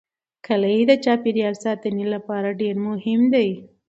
[0.45, 3.49] کلي د چاپیریال ساتنې لپاره ډېر مهم دي.